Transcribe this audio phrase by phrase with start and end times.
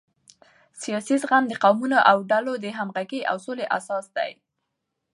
[0.81, 4.31] سیاسي زغم د قومونو او ډلو د همغږۍ او سولې اساس دی